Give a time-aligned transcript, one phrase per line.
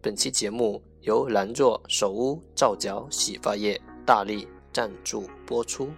[0.00, 5.90] 本期节目由兰若手屋皂角洗发液大力赞助播出。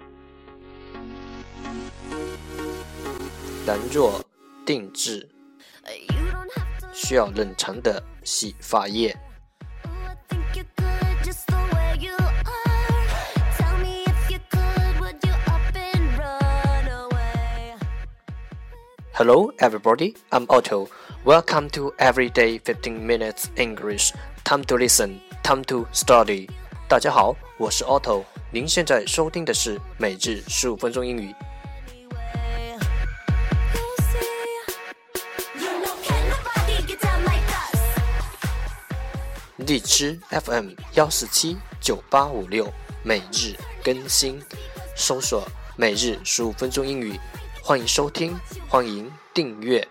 [3.67, 4.21] 兰若
[4.67, 5.29] 定制
[6.93, 9.17] 需要冷藏的洗发液。
[19.23, 20.17] Hello, everybody.
[20.33, 20.89] I'm Otto.
[21.27, 24.15] Welcome to Everyday 15 Minutes English.
[24.45, 26.49] Time to listen, time to study.
[26.89, 28.25] 大家好，我是 Otto。
[28.51, 31.35] 您现在收听的是每日十五分钟英语。
[39.59, 44.43] 荔枝 FM 幺四七九八五六，每日更新，
[44.97, 47.21] 搜索“每日十五分钟英语”。
[47.63, 48.35] 欢迎收听，
[48.73, 49.85] 欢迎订阅。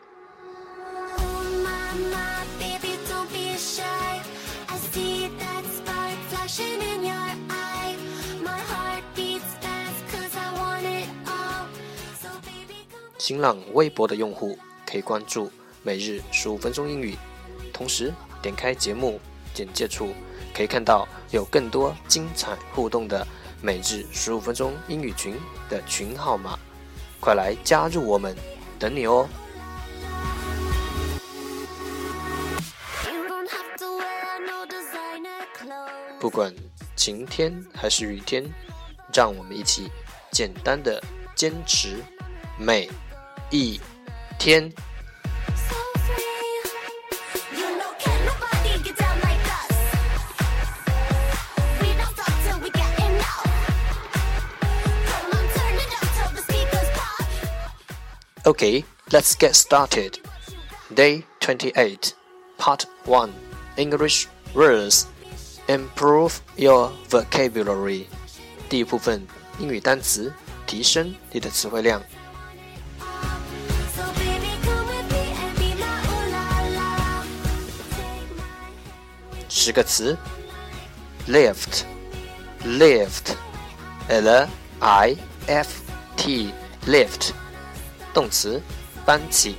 [13.17, 15.51] 新浪微博的用户可以关注
[15.83, 17.17] “每日十五分钟英语”，
[17.73, 19.19] 同时点开节目
[19.53, 20.13] 简介处
[20.55, 23.27] 可以看到有更多精彩互动的
[23.61, 25.35] “每日十五分钟英语群”
[25.69, 26.57] 的群号码。
[27.19, 28.33] 快来加入我们，
[28.79, 29.27] 等你哦！
[36.19, 36.53] 不管
[36.95, 38.43] 晴天还是雨天，
[39.13, 39.89] 让我们一起
[40.31, 41.01] 简单的
[41.35, 42.03] 坚持
[42.57, 42.89] 每
[43.51, 43.79] 一
[44.37, 44.71] 天。
[58.48, 60.18] Okay, let's get started.
[60.92, 62.14] Day 28,
[62.58, 63.32] Part 1
[63.76, 65.06] English Words.
[65.66, 68.06] Improve your vocabulary.
[68.68, 69.26] 第一部分
[69.58, 70.32] 英语单词，
[70.66, 72.02] 提升你的词汇量。
[79.48, 80.16] 十个词：
[81.26, 81.84] lift,
[82.64, 83.34] lift,
[84.08, 84.48] l
[84.80, 85.82] i f
[86.16, 86.52] t,
[86.86, 87.32] lift。
[88.19, 88.61] 动词，
[89.05, 89.55] 搬起。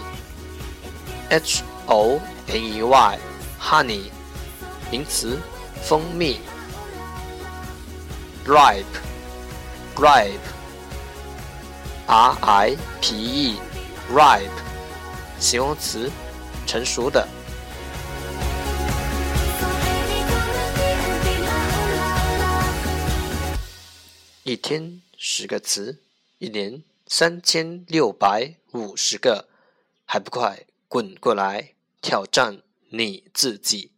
[1.30, 3.19] h o n e y
[3.62, 4.12] honey
[4.90, 5.40] 名词
[5.84, 6.40] 蜂蜜
[8.46, 8.86] ripe
[9.96, 10.40] ripe
[12.07, 13.59] r i p e
[14.13, 14.50] ripe
[15.40, 16.09] 形容词
[16.66, 17.28] 成熟的
[24.47, 25.97] 一天十个词，
[26.38, 29.50] 一年三千六百五十个，
[30.06, 33.92] 还不快滚过来挑战你自己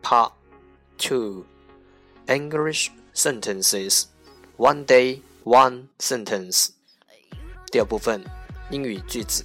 [0.00, 0.32] ！Part
[0.96, 1.44] Two
[2.26, 4.04] English Sentences
[4.56, 6.70] One Day One Sentence
[7.70, 8.24] 第二部分
[8.70, 9.44] 英语句子。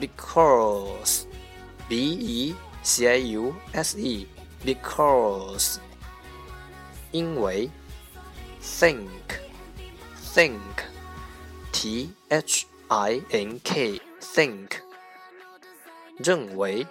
[0.00, 1.26] because
[1.88, 4.26] b e c a u s e
[4.64, 5.78] because
[7.12, 7.70] 因为
[8.60, 9.08] think
[10.34, 10.60] think
[11.72, 14.68] t h i n k think
[16.18, 16.86] 认为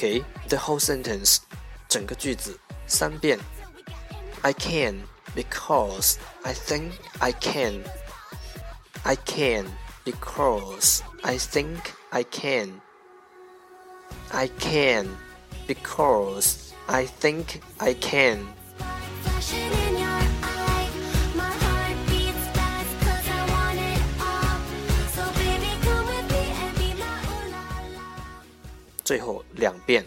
[0.00, 1.38] Okay, the whole sentence，
[1.88, 3.38] 整个句子三遍。
[4.42, 5.02] I can
[5.34, 7.84] because I think I can.
[9.04, 9.66] I can
[10.04, 11.78] because I think
[12.10, 12.80] I can.
[14.32, 15.08] I can
[15.66, 18.46] because I think I can.
[29.10, 30.04] 最后两遍，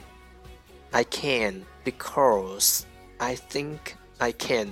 [0.91, 2.81] I can because
[3.17, 3.77] I think
[4.17, 4.71] I can.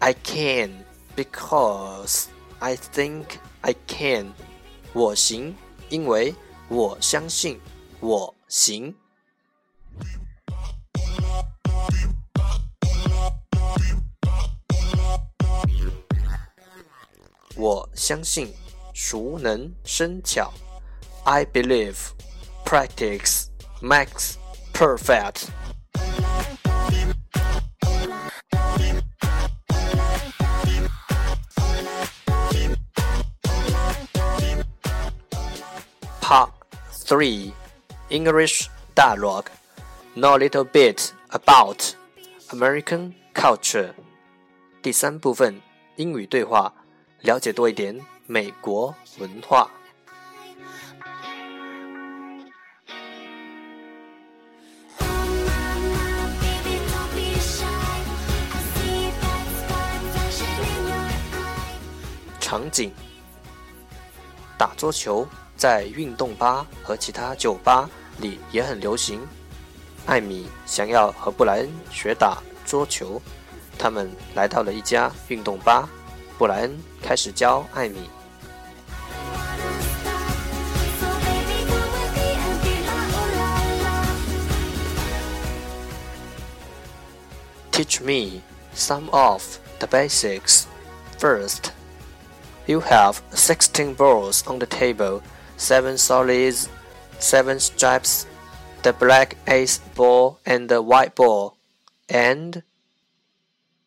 [0.00, 0.84] I can
[1.16, 2.26] because
[2.58, 3.24] I think
[3.62, 4.32] I can.
[4.92, 5.54] 我行，
[5.88, 6.34] 因为
[6.68, 7.60] 我相信
[8.00, 8.94] 我行。
[17.56, 18.54] 我相信，
[18.94, 20.52] 熟能生巧。
[21.24, 21.96] I believe
[22.64, 23.50] practice
[23.80, 24.38] makes
[24.72, 25.50] perfect.
[36.20, 36.50] Part
[36.92, 37.52] 3
[38.10, 39.50] English Dialogue
[40.14, 41.94] Know a little bit about
[42.50, 43.94] American culture.
[44.82, 45.60] 第三部分
[45.96, 46.72] 英语对话，
[47.20, 49.70] 了解多一点美国文化。
[62.43, 62.91] 场景：
[64.57, 65.25] 打桌球
[65.55, 69.25] 在运动吧和其他酒吧里也很流行。
[70.05, 73.21] 艾米想要和布莱恩学打桌球，
[73.79, 75.87] 他们来到了一家运动吧。
[76.37, 78.09] 布莱恩开始教艾米。
[87.71, 88.41] Teach me
[88.75, 89.41] some of
[89.79, 90.65] the basics
[91.17, 91.71] first.
[92.65, 95.21] You have 16 balls on the table,
[95.57, 96.69] 7 solids,
[97.19, 98.25] 7 stripes,
[98.83, 101.57] the black eight ball and the white ball,
[102.09, 102.63] and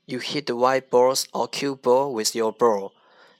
[0.06, 2.92] you hit the white balls or cue ball with your ball.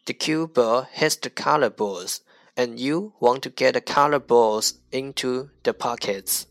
[0.06, 2.20] The cue ball hits the color balls,
[2.56, 6.46] and you want to get the color balls into the pockets.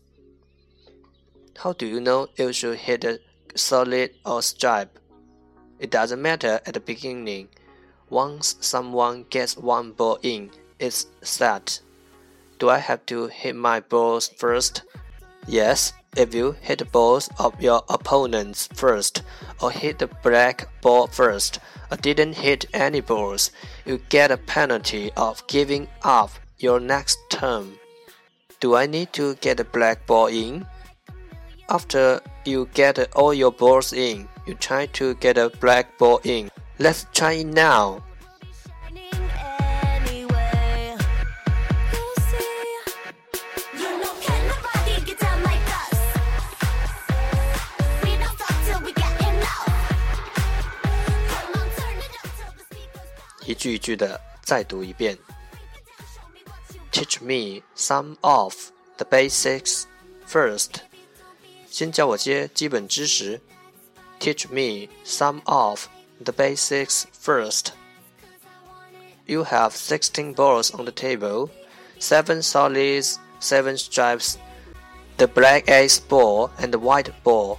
[1.58, 3.18] How do you know you should hit a
[3.54, 4.98] solid or stripe?
[5.78, 7.48] It doesn't matter at the beginning.
[8.10, 10.48] Once someone gets one ball in,
[10.78, 11.80] it's set.
[12.58, 14.82] Do I have to hit my balls first?
[15.48, 19.22] Yes, if you hit the balls of your opponents first,
[19.60, 21.58] or hit the black ball first,
[21.90, 23.50] or didn't hit any balls,
[23.84, 27.72] you get a penalty of giving up your next turn.
[28.60, 30.66] Do I need to get the black ball in?
[31.68, 36.50] After you get all your balls in, you try to get a black ball in.
[36.79, 38.01] Let's try it now.
[56.91, 59.85] Teach me some of the basics
[60.25, 60.81] first.
[61.69, 63.39] 先教我些基本知识。
[64.19, 65.87] Teach me some of
[66.20, 67.72] the basics first.
[69.26, 71.50] You have 16 balls on the table,
[71.98, 74.38] 7 solids, 7 stripes,
[75.16, 77.58] the black eight ball and the white ball.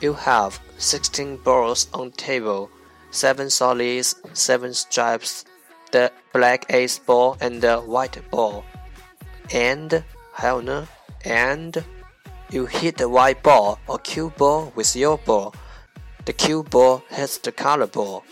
[0.00, 2.70] you have sixteen balls on table,
[3.10, 5.44] seven solids, seven stripes,
[5.92, 8.64] the black eight ball and the white ball
[9.49, 10.87] And 还有呢，
[11.23, 11.83] and
[12.49, 15.53] you hit the white ball or cue ball with your ball.
[16.25, 18.23] The cue ball hits the color ball.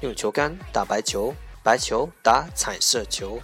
[0.00, 3.40] 用球杆打白球，白球打彩色球。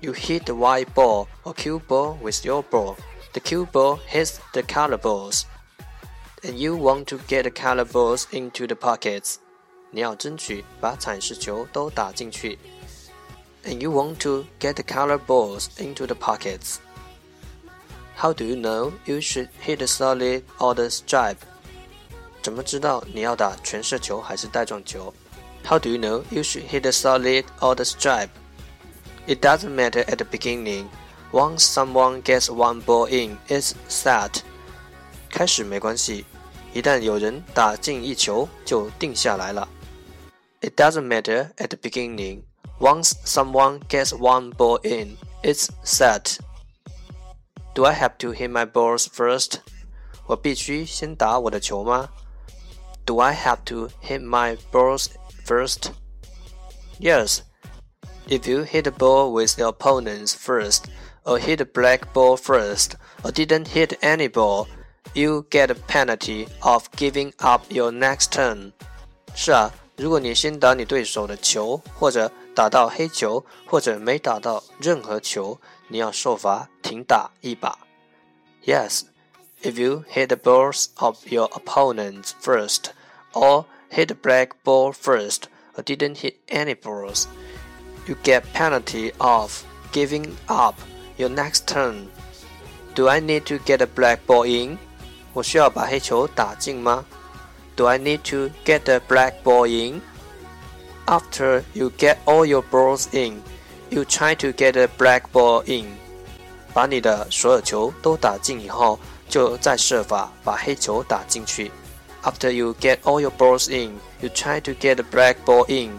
[0.00, 2.96] You hit the white ball or cue ball with your ball.
[3.32, 5.42] The cue ball hits the color balls.
[6.42, 9.36] And you want to get the color balls into the pockets.
[9.90, 12.58] 你要争取把彩色球都打进去。
[13.65, 16.79] and you want to get the color balls into the pockets.
[18.15, 21.37] How do you know you should hit the solid or the stripe?
[22.41, 25.13] 怎么知道你要打全色球还是带状球
[25.63, 28.29] ？How do you know you should hit the solid or the stripe?
[29.27, 30.87] It doesn't matter at the beginning.
[31.31, 34.41] Once someone gets one ball in, it's set.
[35.29, 36.25] 开始没关系，
[36.73, 39.67] 一旦有人打进一球，就定下来了。
[40.61, 42.41] It doesn't matter at the beginning.
[42.80, 46.38] Once someone gets one ball in, it's set.
[47.74, 49.60] Do I have to hit my balls first?
[50.26, 52.08] 我必须先打我的球吗？
[53.06, 55.06] do I have to hit my balls
[55.46, 55.92] first?
[56.98, 57.40] Yes.
[58.28, 60.86] If you hit the ball with your opponents first,
[61.24, 64.66] or hit the black ball first, or didn't hit any ball,
[65.14, 68.72] you get a penalty of giving up your next turn.
[69.34, 77.78] 是啊，如果你先打你对手的球，或者 打到黑球，或者没打到任何球，你要受罚停打一把。
[78.64, 79.02] Yes,
[79.62, 82.90] if you hit the balls of your opponents first,
[83.32, 85.42] or hit the black ball first,
[85.74, 87.26] or didn't hit any balls,
[88.06, 89.62] you get penalty of
[89.92, 90.76] giving up
[91.16, 92.08] your next turn.
[92.94, 94.78] Do I need to get a black ball in?
[95.34, 97.04] 我需要把黑球打进吗？
[97.76, 100.00] Do I need to get the black ball in?
[101.10, 103.42] After you get all your balls in,
[103.90, 105.86] you try to get a black ball in.
[106.74, 111.70] 把你的所有球都打进以后，就再设法把黑球打进去。
[112.22, 115.98] After you get all your balls in, you try to get the black ball in.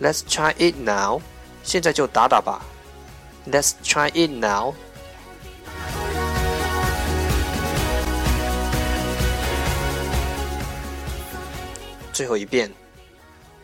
[0.00, 1.20] Let's try it now.
[1.62, 2.64] 现在就打打吧。
[3.46, 4.74] Let's try it now.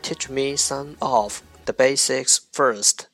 [0.03, 3.07] Teach me some of the basics first.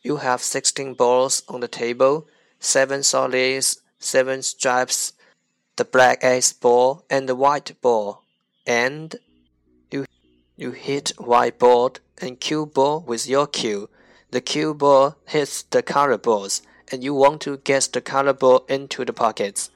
[0.00, 2.26] You have 16 balls on the table,
[2.58, 5.12] 7 solids, 7 stripes,
[5.76, 8.22] the black eight ball and the white ball,
[8.66, 9.16] and
[9.90, 10.06] you,
[10.56, 11.92] you hit white ball
[12.22, 13.90] and cue ball with your cue.
[14.30, 18.64] The cue ball hits the color balls, and you want to get the color ball
[18.70, 19.68] into the pockets.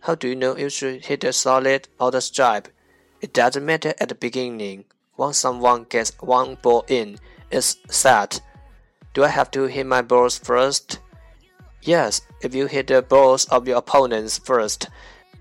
[0.00, 2.68] How do you know you should hit the solid or the stripe?
[3.22, 4.84] It doesn't matter at the beginning.
[5.16, 7.18] Once someone gets one ball in,
[7.50, 8.40] it's set.
[9.14, 10.98] Do I have to hit my balls first?
[11.82, 14.88] Yes, if you hit the balls of your opponents first,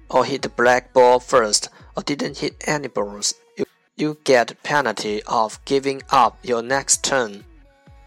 [0.10, 5.22] or hit the black ball first, or didn't hit any balls, you, you get penalty
[5.24, 7.46] of giving up your next turn.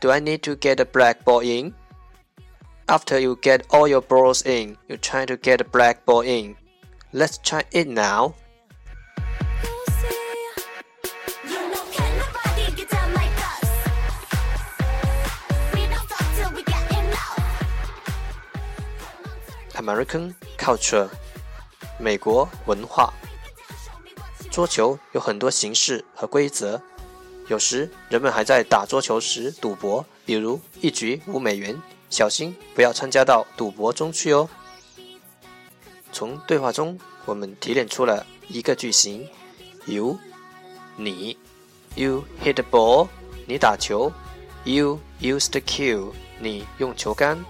[0.01, 1.75] Do I need to get the black ball in?
[2.89, 6.57] After you get all your balls in, you try to get the black ball in.
[7.13, 8.35] Let's try it now.
[19.85, 21.07] American culture，
[21.99, 23.13] 美国文化。
[24.51, 26.81] 桌球有很多形式和规则，
[27.49, 34.49] 有时人们还在打桌球时赌博，比如一局五美元，小心不要参加到赌博中去哦。
[36.13, 39.29] 从对话中，我们提炼出了一个句型
[39.85, 40.19] ：You，
[40.97, 41.37] 你
[41.95, 43.09] ；You hit the ball，
[43.47, 44.11] 你打球
[44.65, 47.45] ；You used the cue，你用球杆。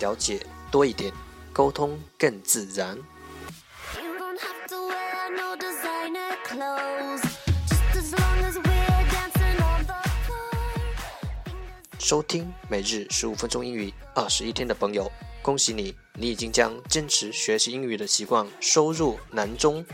[0.00, 1.12] 了解多一点，
[1.52, 2.98] 沟通更自然。
[11.98, 15.08] 收听每日十五分钟英语二十一天的朋友，
[15.42, 19.84] 恭喜你，你已经将坚持学习英语的习惯收入囊中。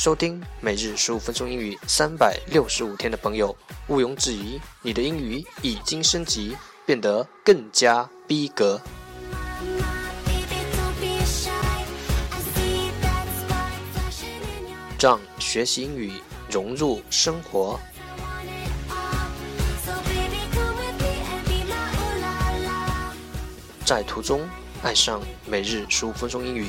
[0.00, 3.54] 收听每日十五分钟英语三百六十五天的朋友，
[3.86, 8.80] 毋庸置疑，你的英语已经升级，变得更加逼格。
[14.98, 16.14] 让学习英语
[16.50, 17.78] 融入生活。
[23.84, 24.48] 在途中
[24.82, 26.68] 爱上每日十五分钟英语。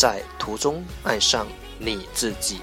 [0.00, 1.46] 在途中爱上
[1.78, 2.58] 你自己。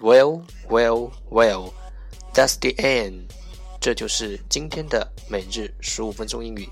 [0.00, 1.74] Well, well, well,
[2.32, 3.24] that's the end。
[3.78, 6.66] 这就是今天的每日十五分钟英语。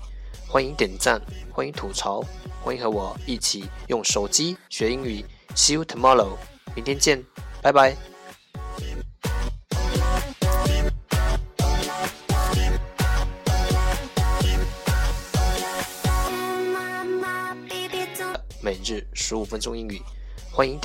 [0.47, 1.21] 欢迎点赞，
[1.53, 2.23] 欢迎吐槽，
[2.63, 5.23] 欢迎和我一起用手机学英语。
[5.55, 6.35] See you tomorrow，
[6.73, 7.23] 明天见，
[7.61, 7.95] 拜拜。
[18.89, 20.01] 是十五分钟英语，
[20.51, 20.77] 欢迎。